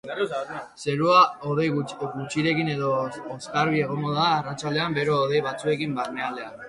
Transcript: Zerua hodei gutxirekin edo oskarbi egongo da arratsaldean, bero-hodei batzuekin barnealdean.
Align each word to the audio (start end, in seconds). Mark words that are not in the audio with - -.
Zerua 0.83 1.17
hodei 1.49 1.67
gutxirekin 1.75 2.71
edo 2.77 2.89
oskarbi 3.37 3.83
egongo 3.89 4.15
da 4.17 4.25
arratsaldean, 4.39 4.97
bero-hodei 5.01 5.43
batzuekin 5.51 5.95
barnealdean. 6.01 6.59